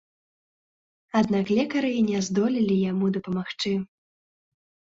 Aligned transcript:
Аднак 1.19 1.45
лекары 1.59 1.91
не 2.09 2.17
здолелі 2.31 2.75
яму 2.91 3.05
дапамагчы. 3.19 3.77